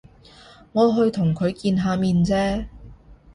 [0.71, 2.65] 我去同佢見下面啫